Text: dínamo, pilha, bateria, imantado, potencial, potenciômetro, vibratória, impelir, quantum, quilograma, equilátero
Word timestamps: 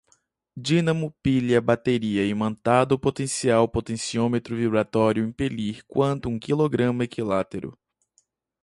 dínamo, 0.57 1.11
pilha, 1.21 1.61
bateria, 1.61 2.25
imantado, 2.25 2.97
potencial, 2.97 3.67
potenciômetro, 3.69 4.55
vibratória, 4.55 5.21
impelir, 5.21 5.83
quantum, 5.87 6.39
quilograma, 6.39 7.03
equilátero 7.03 7.77